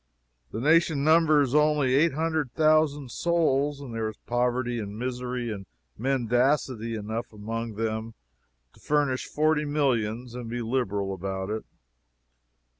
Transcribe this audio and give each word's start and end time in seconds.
The 0.49 0.59
nation 0.59 1.03
numbers 1.03 1.53
only 1.53 1.93
eight 1.93 2.13
hundred 2.13 2.51
thousand 2.55 3.11
souls, 3.11 3.79
and 3.79 3.93
there 3.93 4.09
is 4.09 4.17
poverty 4.25 4.79
and 4.79 4.97
misery 4.97 5.51
and 5.51 5.67
mendacity 5.95 6.95
enough 6.95 7.31
among 7.31 7.75
them 7.75 8.15
to 8.73 8.79
furnish 8.79 9.27
forty 9.27 9.63
millions 9.63 10.33
and 10.33 10.49
be 10.49 10.63
liberal 10.63 11.13
about 11.13 11.51
it. 11.51 11.65